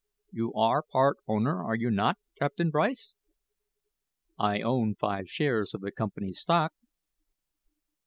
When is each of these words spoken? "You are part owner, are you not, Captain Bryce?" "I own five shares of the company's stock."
"You 0.31 0.51
are 0.55 0.81
part 0.81 1.17
owner, 1.27 1.63
are 1.63 1.75
you 1.75 1.91
not, 1.91 2.17
Captain 2.35 2.71
Bryce?" 2.71 3.17
"I 4.39 4.61
own 4.61 4.95
five 4.95 5.29
shares 5.29 5.75
of 5.75 5.81
the 5.81 5.91
company's 5.91 6.39
stock." 6.39 6.73